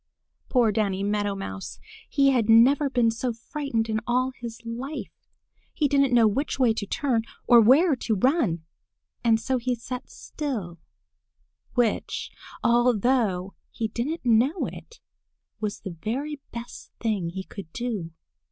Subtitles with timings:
[0.49, 1.77] Poor Danny Meadow Mouse!
[2.09, 5.29] He had never been so frightened in all his life.
[5.75, 8.63] He didn't know which way to turn or where to run.
[9.23, 10.79] And so he sat still,
[11.75, 12.31] which,
[12.63, 14.99] although he didn't know it,
[15.59, 18.09] was the very best thing he could do.